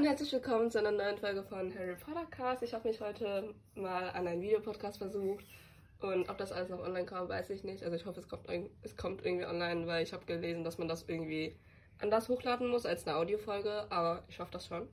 [0.00, 2.62] und herzlich willkommen zu einer neuen Folge von Harry Potter Cast.
[2.62, 5.44] Ich habe mich heute mal an einen Videopodcast versucht
[6.00, 7.84] und ob das alles noch online kam, weiß ich nicht.
[7.84, 8.48] Also ich hoffe, es kommt,
[8.80, 11.54] es kommt irgendwie online, weil ich habe gelesen, dass man das irgendwie
[11.98, 14.88] anders hochladen muss als eine Audiofolge, aber ich hoffe das schon.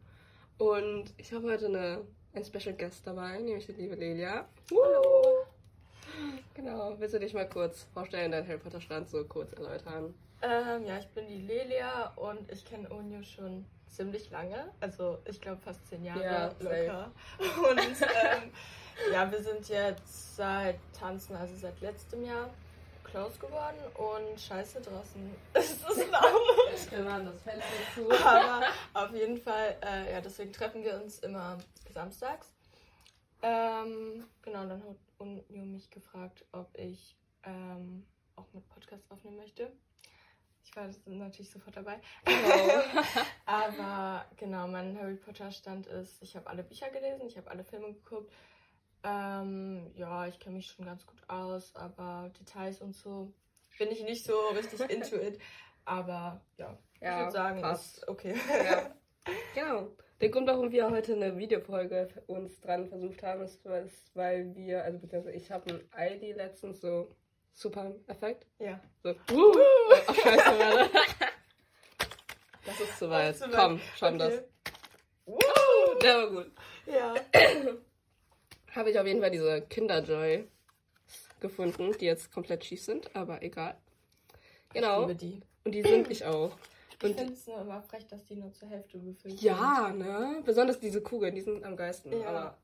[0.57, 2.01] Und ich habe heute eine,
[2.33, 4.49] einen Special Guest dabei, nämlich die liebe Lelia.
[4.71, 5.45] Hallo.
[6.53, 10.13] Genau, willst du dich mal kurz vorstellen, deinen Harry Potter Stand so kurz erläutern?
[10.41, 13.65] Ähm, ja, ich bin die Lelia und ich kenne Onio schon
[13.97, 14.71] ziemlich lange.
[14.79, 17.11] Also ich glaube fast zehn Jahre Ja, locker.
[17.69, 18.51] Und ähm,
[19.11, 22.49] ja, wir sind jetzt seit Tanzen, also seit letztem Jahr,
[23.03, 26.91] close geworden und scheiße draußen ist es laut.
[26.91, 28.11] Wir machen das Fenster zu.
[28.25, 31.57] Aber auf jeden Fall, äh, ja, deswegen treffen wir uns immer
[31.93, 32.53] samstags.
[33.41, 39.71] Ähm, genau, dann hat Unio mich gefragt, ob ich ähm, auch mit Podcast aufnehmen möchte.
[40.85, 41.99] Ich war natürlich sofort dabei.
[42.25, 42.81] Genau.
[43.45, 47.63] Aber genau, mein Harry Potter Stand ist, ich habe alle Bücher gelesen, ich habe alle
[47.63, 48.31] Filme geguckt.
[49.03, 53.33] Ähm, ja, ich kenne mich schon ganz gut aus, aber Details und so
[53.79, 55.39] bin ich nicht so richtig into it.
[55.85, 57.97] Aber ja, ich Ja, würde sagen, passt.
[57.99, 58.35] ist okay.
[58.63, 58.93] Ja.
[59.53, 59.89] Genau.
[60.21, 64.55] Der Grund, warum wir heute eine Videofolge uns dran versucht haben, ist, weil- ist, weil
[64.55, 67.13] wir, also beziehungsweise ich habe ein ID letztens so
[67.57, 68.45] super Effekt.
[68.59, 68.79] Ja.
[69.03, 69.09] So.
[69.09, 70.89] Uh, oh, scheiße, warte.
[72.65, 73.39] Das ist zu weit.
[73.41, 73.51] weit.
[73.53, 74.41] Komm, schaffen Okay.
[75.25, 76.01] das.
[76.03, 76.51] Der war gut.
[76.85, 77.15] Ja.
[78.75, 80.47] Habe ich auf jeden Fall diese Kinderjoy
[81.39, 83.75] gefunden, die jetzt komplett schief sind, aber egal.
[84.69, 85.01] Ich Genau.
[85.01, 85.41] liebe die.
[85.63, 86.51] Und die sind ich auch.
[86.99, 90.41] Ich Und finde es nur immer frech, dass die nur zur Hälfte befüllt Ja, ne?
[90.45, 92.11] Besonders diese Kugeln, die sind am geilsten.
[92.21, 92.27] Ja.
[92.27, 92.57] Aber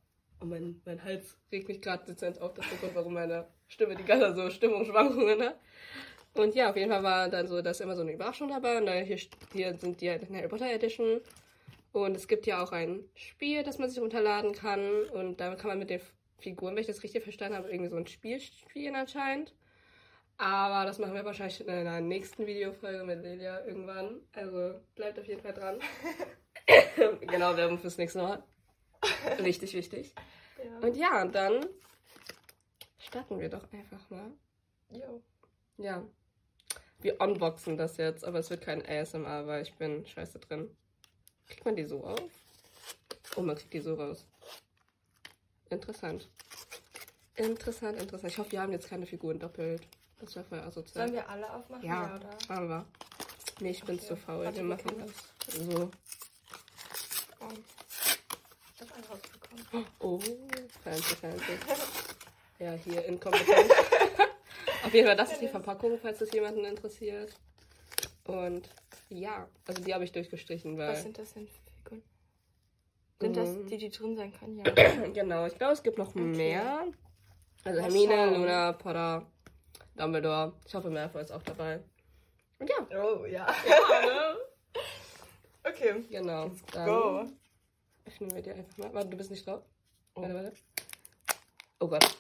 [0.44, 2.53] oh mein, mein Hals regt mich gerade dezent auf.
[2.53, 5.59] Das ist der Grund, warum meine Stimme die ganze so Stimmungsschwankungen hat.
[6.33, 8.77] Und ja, auf jeden Fall war dann so, da ist immer so eine Überraschung dabei.
[8.77, 9.17] Und dann hier,
[9.53, 11.22] hier sind die halt in der Harry Potter Edition.
[11.91, 15.03] Und es gibt ja auch ein Spiel, das man sich runterladen kann.
[15.13, 16.02] Und da kann man mit den
[16.39, 19.53] Figuren, wenn ich das richtig verstanden habe, irgendwie so ein Spiel spielen anscheinend.
[20.38, 24.19] Aber das machen wir wahrscheinlich in einer nächsten Videofolge mit Lelia irgendwann.
[24.34, 25.79] Also bleibt auf jeden Fall dran.
[27.22, 28.44] genau, Werbung fürs nächste Mal.
[29.40, 30.13] Richtig wichtig.
[30.63, 30.78] Ja.
[30.79, 31.66] Und ja, dann
[32.97, 34.31] starten wir doch einfach mal.
[34.90, 35.22] Jo.
[35.78, 36.03] Ja.
[37.00, 40.75] Wir unboxen das jetzt, aber es wird kein ASMR, weil ich bin scheiße drin.
[41.47, 42.22] Kriegt man die so auf?
[43.35, 44.25] Oh, man kriegt die so raus.
[45.69, 46.29] Interessant.
[47.35, 48.31] Interessant, interessant.
[48.31, 49.81] Ich hoffe, wir haben jetzt keine Figuren doppelt.
[50.19, 51.07] Das wäre voll asozial.
[51.07, 51.85] Sollen wir alle aufmachen?
[51.85, 52.29] Ja, oder?
[52.47, 52.85] machen wir.
[53.59, 54.07] Nee, ich bin Okay.
[54.07, 54.46] zu faul.
[54.46, 55.91] Warte, wir machen das so.
[57.40, 57.50] Oh.
[59.09, 59.85] Rausbekommen.
[59.99, 60.19] Oh,
[60.83, 61.53] fancy, fancy.
[62.59, 63.71] Ja, hier inkompetent.
[64.85, 67.33] Auf jeden Fall, das ist die Verpackung, falls das jemanden interessiert.
[68.25, 68.69] Und
[69.09, 70.89] ja, also die habe ich durchgestrichen, weil.
[70.93, 72.03] Was sind das denn für Figuren?
[73.19, 73.67] Sind das Mhm.
[73.67, 74.63] die, die drin sein können?
[74.65, 74.71] Ja.
[75.13, 76.19] genau, ich glaube, es gibt noch Okay.
[76.21, 76.87] mehr.
[77.63, 78.33] Also Mal Hermine, schauen.
[78.35, 79.25] Luna, Potter,
[79.95, 80.53] Dumbledore.
[80.67, 81.79] Ich hoffe, Malfoy ist auch dabei.
[82.59, 82.87] Und ja.
[83.01, 83.47] Oh, ja.
[83.67, 84.37] Ja, ne?
[85.65, 86.03] Okay.
[86.09, 86.51] Genau.
[86.73, 87.25] Dann Go.
[88.06, 88.94] Öffnen wir die einfach mal.
[88.94, 89.64] Warte, du bist nicht drauf.
[90.16, 90.22] Oh.
[90.22, 90.53] Warte, warte.
[91.80, 92.18] Oh Gott.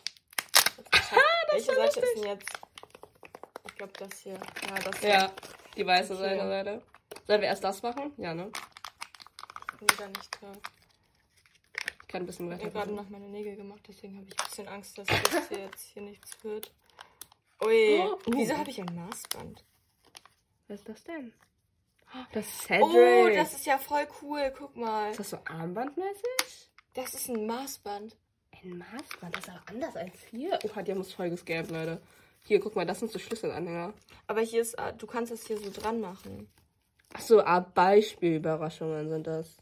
[1.51, 2.49] Welche Seite ist denn jetzt?
[3.67, 4.33] Ich glaube, das hier.
[4.33, 5.09] Ja, das hier.
[5.09, 5.31] Ja,
[5.77, 6.15] die weiße.
[6.15, 6.81] Seite, Seite.
[7.27, 8.13] Sollen wir erst das machen?
[8.17, 8.51] Ja, ne?
[9.79, 10.57] bin da nicht dran.
[12.01, 12.63] Ich kann ein bisschen Ich weiter.
[12.65, 15.59] habe gerade noch meine Nägel gemacht, deswegen habe ich ein bisschen Angst, dass das hier
[15.65, 16.71] jetzt hier nichts wird.
[17.63, 18.57] Ui, Oh, wieso oh.
[18.57, 19.63] habe ich ein Maßband?
[20.67, 21.33] Was ist das denn?
[22.31, 22.83] Das ist Cedric.
[22.83, 24.53] Oh, das ist ja voll cool.
[24.57, 25.11] Guck mal.
[25.11, 26.69] ist das so armbandmäßig?
[26.93, 28.15] Das ist ein Maßband.
[28.63, 30.59] Ein Maßband, das ist aber anders als hier.
[30.63, 32.01] Oh, die haben es voll gescampt, Leute.
[32.45, 33.93] Hier, guck mal, das sind so Schlüsselanhänger.
[34.27, 36.49] Aber hier ist, du kannst das hier so dran machen.
[37.13, 39.57] Ach so, ah, Beispielüberraschungen sind das.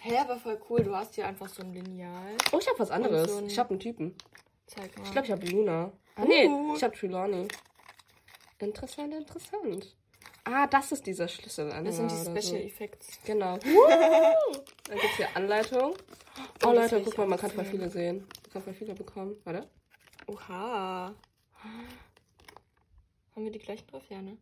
[0.00, 0.82] Hä, aber voll cool.
[0.82, 2.36] Du hast hier einfach so ein Lineal.
[2.52, 3.30] Oh, ich habe was anderes.
[3.30, 4.14] so ein- Ich habe einen Typen.
[4.66, 5.04] Zeig mal.
[5.04, 5.92] Ich glaube, ich habe Luna.
[6.16, 6.74] Ah, nee, Uh.
[6.76, 7.48] ich habe Trelawney.
[8.58, 9.96] Interessant, interessant.
[10.44, 11.84] Ah, das ist dieser Schlüsselanhänger.
[11.84, 12.66] das sind die oder Special So.
[12.66, 13.18] Effects.
[13.24, 13.56] Genau.
[13.58, 15.94] Dann gibt es hier Anleitung.
[16.64, 18.26] Oh, das Leute, guck mal, man kann voll viele sehen.
[18.44, 19.36] Man kann voll viele bekommen.
[19.44, 19.68] Warte.
[20.26, 21.14] Oha.
[23.34, 24.02] Haben wir die gleichen drauf?
[24.08, 24.36] Ja, ne?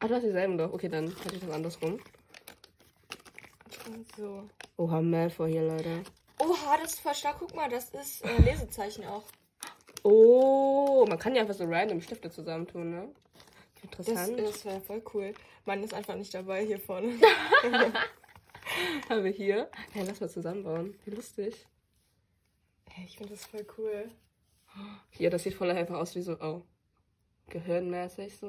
[0.00, 0.72] Ah, du hast dieselben doch.
[0.72, 2.00] Okay, dann hatte ich das andersrum.
[4.16, 4.44] So.
[4.76, 6.02] Oha, Malfoy hier, Leute.
[6.40, 7.36] Oha, das ist voll stark.
[7.38, 9.24] Guck mal, das ist äh, Lesezeichen auch.
[10.02, 13.08] Oh, man kann ja einfach so random Stifte zusammentun, ne?
[13.82, 14.40] Das, Interessant.
[14.40, 15.34] das wäre voll cool.
[15.64, 17.12] Mein ist einfach nicht dabei hier vorne.
[19.08, 19.70] Haben wir hier.
[19.92, 20.98] Hey, lass mal zusammenbauen.
[21.04, 21.66] Wie lustig.
[22.90, 24.10] Hey, ich finde das voll cool.
[25.10, 26.62] Hier, das sieht voll einfach aus wie so, oh,
[27.48, 28.48] gehirnmäßig so.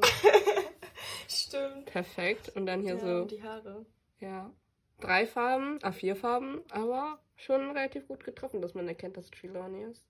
[1.27, 1.85] Stimmt.
[1.85, 2.49] Perfekt.
[2.55, 3.85] Und dann hier Ja, so, und die Haare.
[4.19, 4.51] ja,
[4.99, 9.31] drei Farben, ah, vier Farben, aber schon relativ gut getroffen, dass man erkennt, dass es
[9.31, 10.03] Trelawney ist.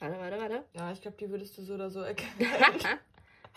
[0.00, 0.64] Warte, warte, warte.
[0.72, 2.98] Ja, ich glaube, die würdest du so oder so erkennen.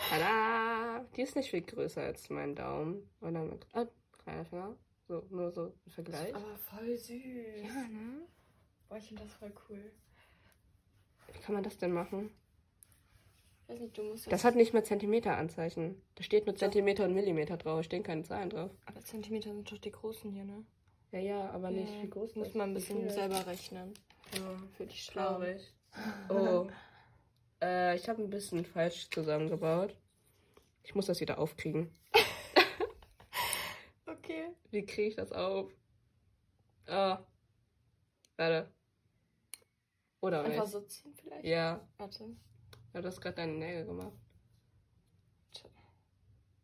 [0.10, 1.06] Tada!
[1.16, 3.10] Die ist nicht viel größer als mein Daumen.
[3.22, 3.66] Oder mit.
[3.74, 3.86] Ah,
[4.24, 4.76] kleiner Finger.
[5.08, 6.34] So, nur so im Vergleich.
[6.36, 7.64] Aber voll süß.
[7.64, 8.28] Ja, ne?
[8.90, 9.92] Boah, ich finde das voll cool.
[11.32, 12.32] Wie kann man das denn machen?
[13.64, 16.02] Ich weiß nicht, du musst Das hat nicht mehr Zentimeteranzeichen.
[16.16, 17.80] Da steht nur Zentimeter und Millimeter drauf.
[17.80, 18.72] Es stehen keine Zahlen drauf.
[18.86, 20.66] Aber Zentimeter sind doch die großen hier, ne?
[21.12, 23.94] Ja, ja, aber nicht Ja, wie groß Muss das man ein bisschen selber rechnen.
[24.32, 24.58] das- Ja.
[24.78, 25.36] Für die Schlauen.
[25.36, 25.74] Traurig.
[26.30, 26.68] Oh.
[27.64, 29.96] äh, ich habe ein bisschen falsch zusammengebaut.
[30.84, 31.92] Ich muss das wieder aufkriegen.
[34.06, 34.54] Okay.
[34.72, 35.70] Wie kriege ich das auf?
[36.88, 37.20] Ah.
[38.38, 38.72] Warte.
[40.22, 40.72] Oder Einfach nicht?
[40.72, 41.44] so ziehen vielleicht?
[41.44, 42.30] Ja, Warte.
[42.94, 44.14] du hast gerade deine Nägel gemacht.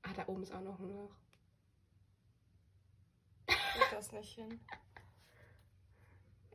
[0.03, 1.15] Ah, da oben ist auch noch ein Loch.
[3.47, 3.57] Krieg
[3.91, 4.59] das nicht hin.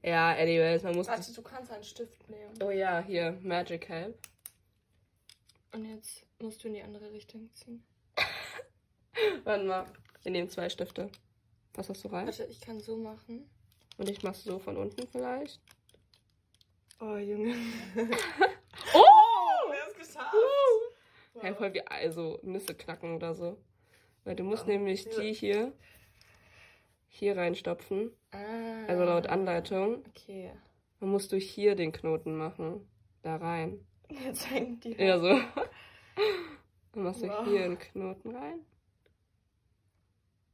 [0.02, 1.06] Ja, anyways, man muss.
[1.06, 2.54] Warte, du kannst einen Stift nehmen.
[2.62, 4.18] Oh ja, hier, Magic Help.
[5.74, 7.84] Und jetzt musst du in die andere Richtung ziehen.
[9.44, 9.86] Warte mal,
[10.22, 11.10] wir nehmen zwei Stifte.
[11.74, 12.26] Was hast du rein?
[12.26, 13.50] Warte, ich kann so machen.
[13.98, 15.60] Und ich mach's so von unten vielleicht.
[17.00, 17.54] Oh, Junge.
[18.92, 19.70] Oh!
[19.70, 20.34] wer ist geschafft?
[21.40, 23.56] Hey, voll wie also Nüsse knacken oder so.
[24.24, 24.72] Weil du musst Ja.
[24.74, 25.72] nämlich die hier
[27.08, 28.10] hier reinstopfen.
[28.32, 28.86] Ah.
[28.86, 30.04] Also laut Anleitung.
[30.08, 30.52] Okay.
[31.00, 32.88] Dann musst du hier den Knoten machen.
[33.22, 33.84] Da rein.
[34.08, 34.92] Jetzt hängen die.
[34.92, 35.28] Ja, so.
[36.92, 37.44] Dann machst du Wow.
[37.46, 38.60] hier einen Knoten rein.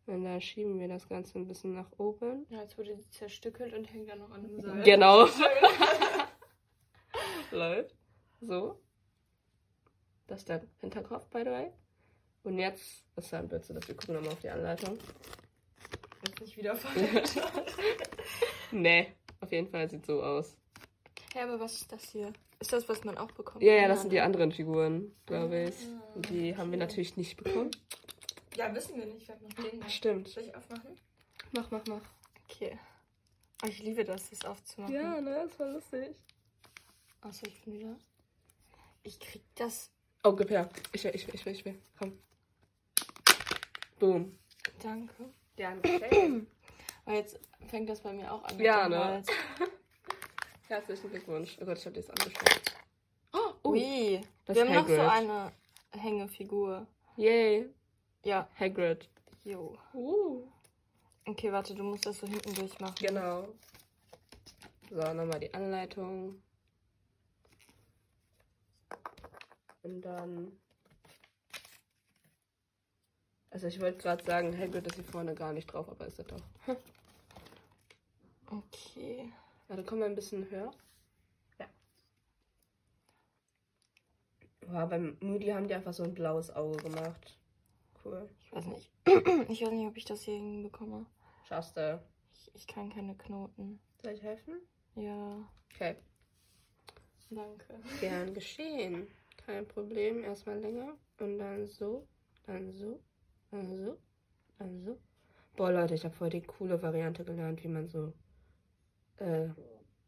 [0.06, 2.46] Und dann schieben wir das Ganze ein bisschen nach oben.
[2.48, 4.82] Ja, jetzt wurde die zerstückelt und hängt dann noch an einem Seil.
[4.82, 5.26] Genau.
[7.50, 7.94] Läuft.
[8.40, 8.80] So.
[10.26, 11.70] Das ist der Hinterkopf, by the way.
[12.44, 14.98] Und jetzt ist dann bitte, dass wir gucken nochmal auf die Anleitung.
[16.26, 17.34] Jetzt nicht wieder falsch.
[18.72, 20.56] Nee, auf jeden Fall sieht so aus.
[21.34, 22.32] Hä, aber was ist das hier?
[22.60, 23.62] Ist das, was man auch bekommt?
[23.64, 25.74] Ja, ja, das sind die anderen Figuren, glaube ich.
[25.86, 27.70] Ah, Und die haben wir natürlich nicht bekommen.
[28.54, 29.26] Ja, wissen wir nicht.
[29.26, 29.82] Wir haben noch den.
[29.82, 30.28] Ach, stimmt.
[30.28, 30.98] Soll ich aufmachen?
[31.52, 32.02] Mach, mach, mach.
[32.48, 32.78] Okay.
[33.64, 34.94] Oh, ich liebe das, das aufzumachen.
[34.94, 36.14] Ja, ne, das war lustig.
[37.22, 37.96] Achso, ich bin wieder.
[39.02, 39.90] Ich krieg das.
[40.22, 40.68] Oh, gib her.
[40.92, 41.78] Ich will, ich will, ich will, ich will.
[41.98, 42.18] Komm.
[43.98, 44.38] Boom.
[44.82, 45.30] Danke.
[45.56, 45.72] Ja,
[47.06, 48.58] Aber jetzt fängt das bei mir auch an.
[48.60, 49.22] Ja, ne?
[50.70, 51.58] Herzlichen Glückwunsch.
[51.60, 52.62] Oh Gott, ich hab das angeschaut.
[53.32, 54.20] Oh, Ui.
[54.46, 55.28] das Wir ist haben noch so Hagrid.
[55.30, 55.52] eine
[55.90, 56.86] Hängefigur.
[57.16, 57.68] Yay.
[58.24, 58.48] Ja.
[58.56, 59.08] Hagrid.
[59.42, 59.76] Jo.
[59.92, 60.44] Uh.
[61.26, 62.94] Okay, warte, du musst das so hinten durchmachen.
[63.00, 63.48] Genau.
[64.90, 66.40] So, nochmal die Anleitung.
[69.82, 70.52] Und dann.
[73.50, 76.26] Also ich wollte gerade sagen, Hagrid ist hier vorne gar nicht drauf, aber ist er
[76.26, 76.42] doch.
[78.52, 79.32] Okay.
[79.70, 80.72] Warte, komm mal ein bisschen höher.
[81.60, 81.66] Ja.
[84.66, 87.38] Wow, beim Moody haben die einfach so ein blaues Auge gemacht.
[88.04, 88.28] Cool.
[88.40, 88.90] Ich weiß nicht.
[89.48, 91.06] Ich weiß nicht, ob ich das hier hinbekomme.
[91.46, 92.02] Schaffst du.
[92.32, 93.78] Ich, ich kann keine Knoten.
[94.02, 94.54] Soll ich helfen?
[94.96, 95.48] Ja.
[95.72, 95.94] Okay.
[97.30, 97.80] Danke.
[98.00, 99.06] Gern geschehen.
[99.36, 100.24] Kein Problem.
[100.24, 100.96] Erstmal länger.
[101.20, 102.08] Und dann so.
[102.44, 102.98] Dann so.
[103.52, 103.96] Dann so.
[104.58, 104.98] Dann so.
[105.54, 108.12] Boah, Leute, ich habe voll die coole Variante gelernt, wie man so
[109.20, 109.48] äh,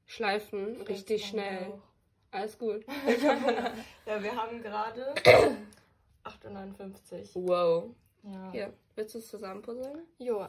[0.07, 1.73] schleifen richtig schnell.
[2.31, 2.85] Alles gut.
[4.07, 5.15] ja, wir haben gerade
[6.25, 7.31] 8,59.
[7.35, 7.95] Wow.
[8.23, 8.51] Ja.
[8.53, 10.07] Hier, willst du es zusammen puzzeln?
[10.19, 10.47] Jo.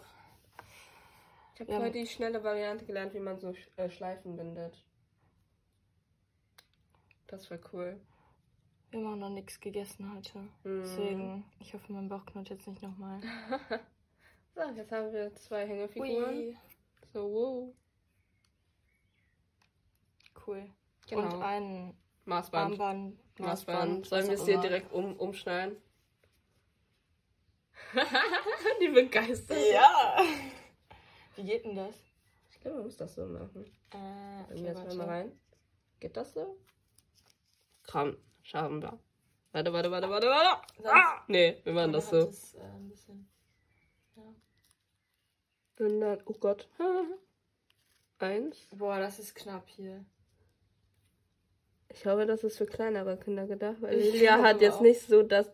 [1.55, 1.79] Ich habe Ja.
[1.79, 4.83] voll die schnelle Variante gelernt, wie man so äh, Schleifen bindet.
[7.27, 7.99] Das war cool.
[8.91, 10.39] Wir haben auch noch nichts gegessen heute.
[10.63, 10.81] Mhm.
[10.83, 13.19] Deswegen, ich hoffe, mein Bauch knurrt jetzt nicht nochmal.
[14.55, 16.35] So, jetzt haben wir zwei Hängefiguren.
[16.37, 16.57] Ui.
[17.11, 17.73] So, wow.
[20.45, 20.69] Cool.
[21.07, 21.35] Genau.
[21.35, 22.79] Und ein Maßband.
[22.79, 23.39] Armband.
[23.39, 24.01] Maßband.
[24.01, 24.61] was Sollen wir es immer.
[24.61, 25.77] direkt um, umschneiden?
[28.81, 29.57] die begeistert.
[29.71, 30.17] Ja.
[31.35, 31.95] Wie geht denn das?
[32.51, 33.65] Ich glaube, man muss das so machen.
[33.89, 35.39] Dann okay, jetzt mal rein.
[35.99, 36.57] Geht das so?
[37.87, 38.99] Komm, schauen wir.
[39.51, 40.67] Warte, warte, warte, warte, warte.
[40.85, 41.23] Ah!
[41.27, 42.27] Nee, wir machen das so.
[42.27, 43.29] Ist, äh, ein bisschen.
[45.79, 46.67] Und dann, oh Gott.
[48.19, 48.67] Eins.
[48.71, 50.05] Boah, das ist knapp hier.
[51.93, 54.81] Ich hoffe, das ist für kleinere Kinder gedacht, weil Ich Lilia hat glaube jetzt auch.
[54.81, 55.51] nicht so das,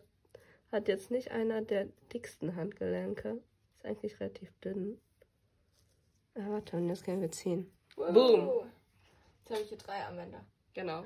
[0.72, 3.40] hat jetzt nicht einer der dicksten Handgelenke.
[3.76, 5.00] Ist eigentlich relativ dünn.
[6.34, 7.70] Ah, warte, und jetzt können wir ziehen.
[7.96, 8.50] Boom.
[9.40, 10.44] Jetzt habe ich hier drei Armbänder.
[10.74, 11.04] Genau.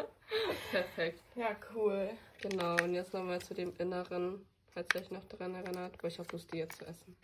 [0.70, 1.20] Perfekt.
[1.36, 2.10] Ja, cool.
[2.40, 5.94] Genau, und jetzt nochmal zu dem Inneren, falls ihr euch noch daran erinnert.
[5.98, 7.16] Aber ich hoffe, du die jetzt zu essen.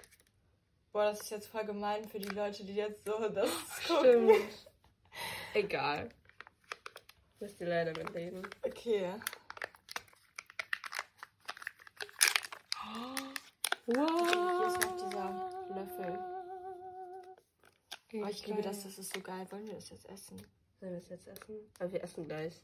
[0.93, 3.50] Boah, das ist jetzt voll gemein für die Leute, die jetzt so das
[3.88, 4.31] gucken.
[4.31, 4.71] Stimmt.
[5.55, 6.09] Egal.
[7.41, 8.43] Müsst ihr leider mit leben.
[8.62, 9.14] Okay.
[13.87, 14.31] Wow.
[14.31, 16.19] Hier ist noch dieser Löffel.
[18.14, 19.47] Oh, ich liebe das, das ist so geil.
[19.50, 20.38] Wollen wir das jetzt essen?
[20.81, 21.73] Sollen wir es jetzt essen?
[21.79, 22.62] Aber wir essen gleich.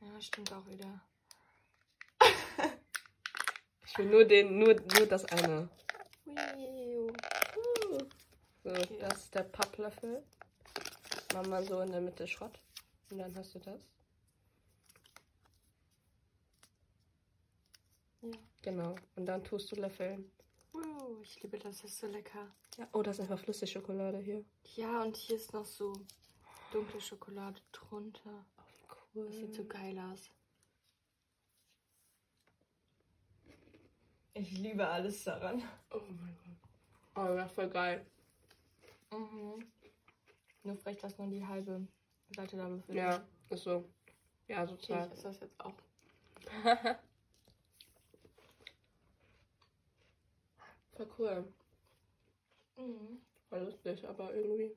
[0.00, 1.00] Ja, stimmt auch wieder.
[3.86, 5.68] Ich will nur den, nur, nur das eine.
[8.62, 8.98] So, Okay.
[8.98, 10.22] das ist der Papplöffel.
[11.34, 12.58] Mach mal so in der Mitte Schrott.
[13.10, 13.80] Und dann hast du das.
[18.24, 18.38] Ja.
[18.62, 18.94] Genau.
[19.16, 20.30] Und dann tust du löffeln.
[20.72, 22.46] Wiu, Ich liebe das, das ist so lecker.
[22.78, 22.88] Ja.
[22.92, 24.44] Oh, das ist einfach Flüssigschokolade hier.
[24.76, 25.92] Ja, und hier ist noch so
[26.72, 28.44] dunkle Schokolade drunter.
[29.14, 29.26] Cool.
[29.26, 30.30] Das sieht so geil aus.
[34.32, 35.62] Ich liebe alles daran.
[35.92, 36.58] Oh mein Gott.
[37.16, 38.04] Oh, das ist voll geil.
[39.12, 39.64] Mhm.
[40.64, 41.86] Nur frech, dass man die halbe
[42.34, 42.96] Seite da befüllt.
[42.98, 43.84] Ja, ist so.
[44.48, 45.06] Ja, so Okay, total.
[45.06, 45.74] ich esse das jetzt auch.
[50.96, 51.44] Voll cool.
[52.76, 53.20] Mhm.
[53.48, 54.76] Voll lustig, aber irgendwie.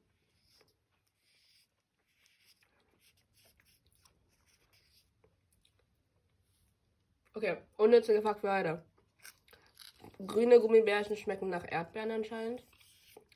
[7.33, 8.83] Okay, unnütze gefragt für heute.
[10.25, 12.63] Grüne Gummibärchen schmecken nach Erdbeeren anscheinend.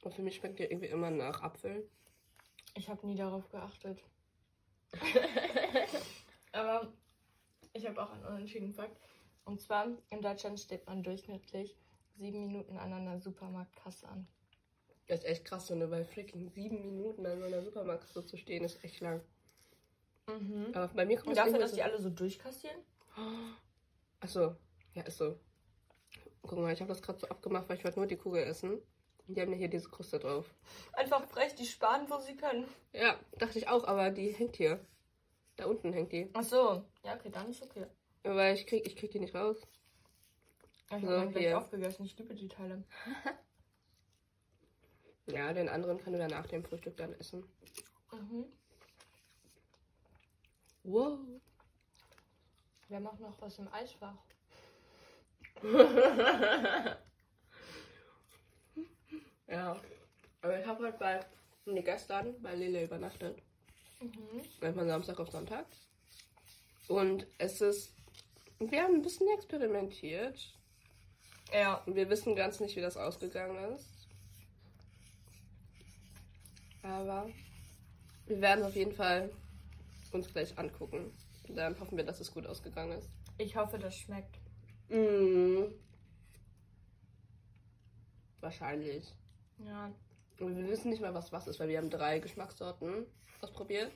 [0.01, 1.88] Und für mich schmeckt die irgendwie immer nach Apfel.
[2.73, 4.03] Ich habe nie darauf geachtet.
[6.51, 6.91] Aber
[7.73, 8.97] ich habe auch einen unentschiedenen Fakt.
[9.45, 11.77] Und zwar, in Deutschland steht man durchschnittlich
[12.15, 14.27] sieben Minuten an einer Supermarktkasse an.
[15.07, 18.37] Das ist echt krass, so eine bei freaking sieben Minuten an so einer Supermarktkasse zu
[18.37, 19.21] stehen, ist echt lang.
[20.27, 20.67] Mhm.
[20.73, 22.77] Aber bei mir kommt Und dafür, dass so- die alle so durchkassieren?
[24.19, 24.55] Achso,
[24.93, 25.39] ja, ist so.
[26.43, 28.73] Guck mal, ich habe das gerade so abgemacht, weil ich wollte nur die Kugel essen.
[29.27, 30.53] Und die haben ja hier diese Kruste drauf.
[30.93, 32.65] Einfach frech, die sparen, wo sie können.
[32.93, 34.83] Ja, dachte ich auch, aber die hängt hier.
[35.57, 36.29] Da unten hängt die.
[36.33, 36.83] Ach so.
[37.03, 37.85] Ja, okay, dann ist okay.
[38.23, 39.61] Weil ich krieg, ich krieg die nicht raus.
[40.91, 42.05] Ich habe So, gleich aufgegessen.
[42.05, 42.83] Ich liebe die Teile.
[45.27, 47.48] Ja, den anderen können wir nach dem Frühstück dann essen.
[48.12, 48.45] Mhm.
[50.83, 51.19] Wow.
[52.89, 54.17] Wir haben auch noch was im Eisfach.
[59.48, 59.79] Ja.
[60.41, 61.19] Aber ich habe halt bei,
[61.65, 63.38] nee, gestern bei Lele übernachtet.
[64.00, 64.74] Mhm.
[64.74, 65.65] Von Samstag auf Sonntag.
[66.88, 67.93] Und es ist,
[68.60, 70.57] wir haben ein bisschen experimentiert.
[71.51, 71.81] Ja.
[71.86, 74.08] Und wir wissen ganz nicht, wie das ausgegangen ist.
[76.84, 77.29] Aber
[78.27, 79.29] wir werden auf jeden Fall
[80.12, 81.12] uns gleich angucken.
[81.50, 83.10] Dann hoffen wir, dass es gut ausgegangen ist.
[83.38, 84.39] Ich hoffe, das schmeckt.
[84.89, 85.63] Mm.
[88.39, 89.13] Wahrscheinlich.
[89.65, 89.91] Ja.
[90.39, 93.05] Und wir wissen nicht mal, was was ist, weil wir haben drei Geschmackssorten
[93.41, 93.91] ausprobiert.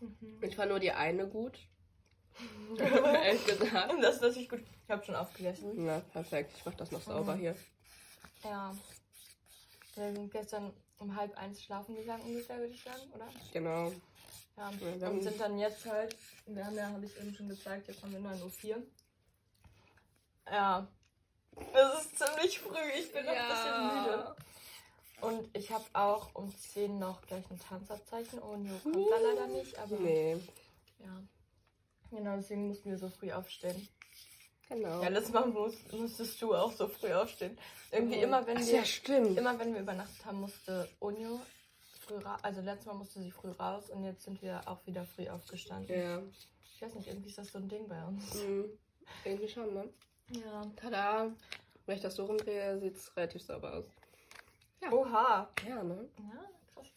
[0.00, 0.38] Mhm.
[0.42, 1.58] Ich fand nur die eine gut.
[2.78, 3.94] Ehrlich gesagt.
[4.02, 4.60] Das ist natürlich gut.
[4.84, 5.72] Ich habe schon aufgegessen.
[5.86, 6.52] Na, perfekt.
[6.56, 7.40] Ich mach das noch sauber Mhm.
[7.40, 7.56] hier.
[8.44, 8.74] Ja.
[9.96, 13.28] Wir sind gestern um halb eins schlafen gegangen ungefähr, würde ich sagen, oder?
[13.52, 13.92] Genau.
[14.56, 14.70] Ja.
[14.80, 17.88] wir haben- Und sind dann jetzt halt, wir haben ja, habe ich eben schon gezeigt,
[17.88, 18.82] jetzt haben wir 9.04 Uhr.
[20.50, 20.86] Ja.
[21.56, 24.36] Es ist ziemlich früh, ich bin noch ein bisschen müde.
[25.20, 28.38] Und ich habe auch um 10 noch gleich ein Tanzabzeichen.
[28.40, 30.36] Oh, Nio kommt da leider nicht, aber Nee,
[30.98, 31.22] ja.
[32.10, 33.88] Genau, deswegen mussten wir so früh aufstehen.
[34.68, 35.02] genau.
[35.02, 37.56] Ja, letztes Mal muss, musstest du auch so früh aufstehen.
[37.92, 39.38] Irgendwie immer, wenn wir ja, stimmt.
[39.38, 41.40] immer wenn wir übernachtet haben, musste Onyo
[42.06, 42.40] früh raus.
[42.42, 45.96] Also letztes Mal musste sie früh raus und jetzt sind wir auch wieder früh aufgestanden.
[45.96, 46.22] Ja.
[46.74, 48.34] Ich weiß nicht, irgendwie ist das so ein Ding bei uns.
[48.34, 48.70] Mhm.
[49.24, 49.88] Irgendwie schon, ne?
[50.30, 50.64] Ja.
[50.76, 51.30] Tada.
[51.86, 53.84] Wenn ich das so rumdrehe, sieht es relativ sauber aus.
[54.80, 54.92] Ja.
[54.92, 55.50] Oha.
[55.68, 56.08] Ja, ne?
[56.18, 56.88] Ja, krass.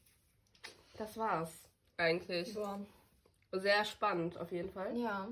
[0.98, 1.52] Das war's.
[1.98, 2.54] Eigentlich.
[2.54, 2.80] Boah.
[3.54, 4.98] Sehr spannend, auf jeden Fall.
[4.98, 5.28] Ja.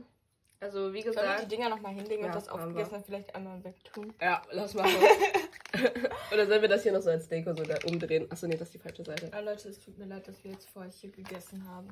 [0.59, 1.51] Also, wie Sollen wir die gesagt.
[1.51, 4.13] Dinger nochmal hinlegen Ja, und das aufgegessen vielleicht einmal wegtun?
[4.21, 4.93] Ja, lass machen.
[6.31, 8.31] Oder sollen wir das hier noch so als Deko so da umdrehen?
[8.31, 9.31] Achso, nee, das ist die falsche Seite.
[9.33, 11.87] Ja, Leute, es tut mir leid, dass wir jetzt vor euch hier gegessen haben.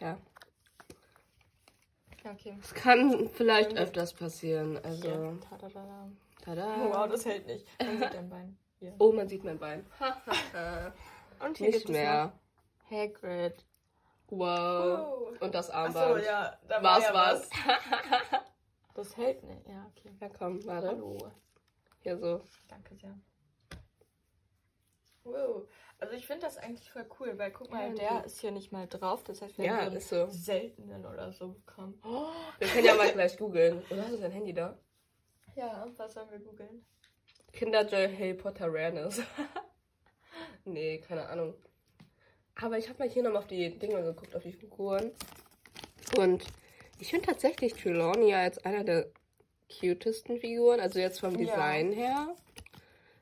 [0.00, 0.18] Ja,
[2.30, 2.58] okay.
[2.62, 4.78] Es kann vielleicht Irgendwie- öfters passieren.
[4.84, 5.38] Also.
[5.48, 6.10] Tadadada.
[6.44, 6.76] tada.
[6.90, 7.66] Wow, das hält nicht.
[7.80, 8.58] Man sieht dein Bein.
[8.78, 8.94] Hier.
[8.98, 9.86] Oh, man sieht mein Bein.
[11.40, 12.32] Und hier Nicht mehr.
[12.90, 13.64] Hagrid.
[14.28, 15.32] Wow.
[15.40, 15.44] Oh.
[15.44, 16.24] Und das Achso, Armband.
[16.24, 17.50] ja, da war Was ja war's?
[17.50, 18.40] was.
[18.94, 19.68] Das hält nicht.
[19.68, 20.10] Ja, okay.
[20.22, 20.88] Ja, komm, warte.
[20.88, 21.18] Hallo.
[22.00, 22.40] Hier so.
[22.66, 23.14] Danke sehr.
[25.24, 25.68] Wow.
[25.98, 28.72] Also ich finde das eigentlich voll cool, weil guck mal, Ja, der ist hier nicht
[28.72, 29.22] mal drauf.
[29.24, 30.22] Das heißt, wir Ja, haben ist so so.
[30.22, 32.00] einen seltenen oder so bekommen.
[32.04, 32.28] Oh,
[32.58, 33.82] wir können ja mal gleich googeln.
[33.90, 34.78] Oder hast du dein Handy da?
[35.56, 36.84] Ja, was sollen wir googeln?
[37.52, 39.20] Kinderjoy Harry Potter Rareness.
[40.64, 41.54] Nee, keine Ahnung.
[42.60, 45.12] Aber ich habe mal hier nochmal auf die Dinge geguckt, auf die Figuren.
[46.16, 46.44] Und
[46.98, 49.10] ich finde tatsächlich Trelawney ja jetzt einer der
[49.68, 51.38] cutesten Figuren, also jetzt vom Ja.
[51.38, 52.34] Design her.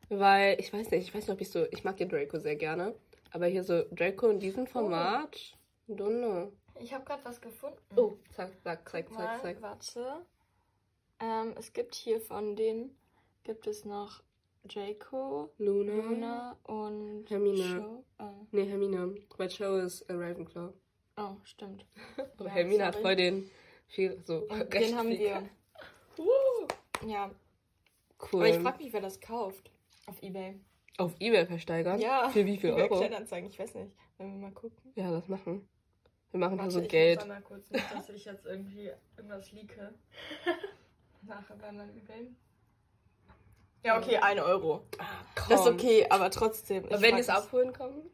[0.08, 2.56] Weil, ich weiß nicht, ich weiß nicht, ob ich so, ich mag den Draco sehr
[2.56, 2.94] gerne.
[3.32, 5.56] Aber hier so Draco in diesem Format,
[5.88, 6.52] dunne.
[6.78, 7.78] Ich habe gerade was gefunden.
[7.96, 9.62] Oh, zack, zack, mal, zeig, zeig.
[9.62, 10.26] warte.
[11.20, 12.96] Ähm, es gibt hier von denen,
[13.42, 14.22] gibt es noch
[14.64, 15.92] Draco, Luna.
[15.94, 17.80] Luna und Hermine.
[17.80, 18.04] Cho.
[18.18, 18.46] Oh.
[18.52, 19.14] Nee, Hermine.
[19.36, 20.72] Weil Cho ist a Ravenclaw.
[21.18, 21.84] oh, stimmt.
[22.38, 23.02] Aber Ja, Hermine hat sorry.
[23.04, 23.50] voll den
[23.88, 25.42] viel, so, den haben wir.
[26.18, 27.30] Uh, Ja,
[28.32, 28.40] cool.
[28.40, 29.70] aber ich frage mich, wer das kauft.
[30.06, 30.58] Auf Ebay.
[30.96, 32.00] Auf Ebay versteigern?
[32.00, 32.28] Ja.
[32.30, 32.98] Für wie viel eBay Euro?
[33.00, 33.92] Kleinanzeigen, ich weiß nicht.
[34.16, 34.92] Wenn wir mal gucken.
[34.94, 35.68] Ja, das machen.
[36.30, 37.18] Wir machen da Warte, so ich Geld.
[37.20, 39.94] muss mal kurz nicht, dass ich jetzt irgendwie irgendwas leake.
[41.22, 42.32] Nachher bei meinem Ebay.
[43.84, 44.86] Ja, okay, 1 Euro.
[44.98, 45.04] Ah,
[45.48, 46.86] Das ist okay, aber trotzdem.
[46.86, 48.10] Aber wenn es abholen kommen?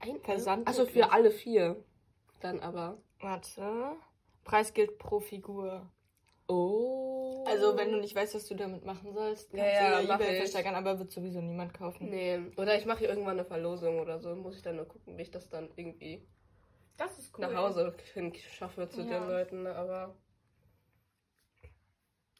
[0.00, 1.82] Ein Versand Also für alle vier.
[2.40, 2.98] Dann aber.
[3.20, 3.96] Warte.
[4.44, 5.90] Preis gilt pro Figur.
[6.48, 7.44] Oh.
[7.46, 10.20] Also, wenn du nicht weißt, was du damit machen sollst, kannst Ja, ja, du mach
[10.20, 12.10] Ebay versteigern, aber wird sowieso niemand kaufen.
[12.10, 12.40] Nee.
[12.56, 14.34] Oder ich mache hier irgendwann eine Verlosung oder so.
[14.34, 16.26] Muss ich dann nur gucken, wie ich das dann irgendwie
[16.98, 19.20] Das ist nach Hause hin schaffe zu Ja.
[19.20, 19.66] den Leuten.
[19.66, 20.14] Aber.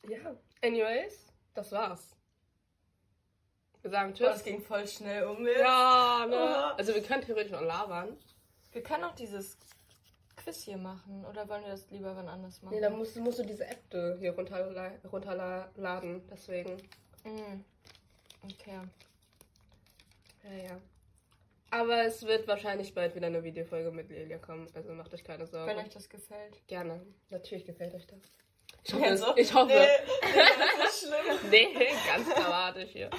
[0.08, 0.36] Ja.
[0.62, 2.16] Anyways, das war's.
[3.82, 4.44] Wir sagen Boah, das Tschüss.
[4.44, 5.46] ging voll schnell um.
[5.46, 6.36] Ja, ne?
[6.36, 6.76] Oh.
[6.76, 8.16] Also wir können theoretisch noch labern.
[8.70, 9.58] Wir können auch dieses
[10.36, 11.24] Quiz hier machen.
[11.24, 12.74] Oder wollen wir das lieber wann anders machen?
[12.74, 13.82] Nee, dann musst, musst du diese App
[14.18, 16.22] hier runterla runterladen.
[16.30, 16.76] Deswegen.
[17.24, 17.64] Mm.
[18.44, 18.80] Okay.
[20.44, 20.80] Ja, ja.
[21.70, 24.68] Aber es wird wahrscheinlich bald wieder eine Videofolge mit Lelia kommen.
[24.74, 25.68] Also macht euch keine Sorgen.
[25.68, 26.66] Wenn euch das gefällt.
[26.66, 27.00] Gerne.
[27.30, 28.20] Natürlich gefällt euch das.
[28.84, 29.36] Ich hoffe, es- so.
[29.36, 29.68] ich hoffe.
[29.68, 29.86] Nee,
[30.34, 30.40] nee,
[30.78, 31.50] das ist schlimm.
[31.50, 33.10] Nee, ganz dramatisch hier.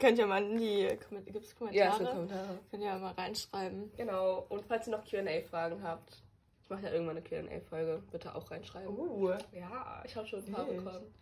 [0.00, 1.32] Könnt ihr mal in die Kommentare.
[1.32, 1.88] Gibt es Kommentare?
[1.88, 2.58] Ja, es Kommentare.
[2.70, 3.92] Könnt ihr mal reinschreiben.
[3.96, 4.46] Genau.
[4.48, 6.22] Und falls ihr noch QA-Fragen habt,
[6.62, 8.96] ich mache ja irgendwann eine QA-Folge, bitte auch reinschreiben.
[8.96, 11.12] Uh, Ja, ich habe schon ein paar bekommen.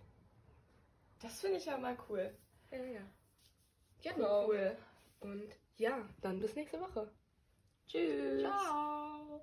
[1.22, 2.30] das finde ich ja mal cool.
[2.70, 3.00] Ja, ja.
[4.12, 4.46] Genau.
[4.46, 4.76] Cool.
[5.20, 7.10] Und ja, dann bis nächste Woche.
[7.88, 8.42] Tschüss.
[8.42, 9.40] Ciao.